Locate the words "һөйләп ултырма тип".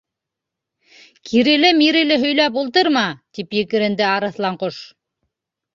2.23-3.55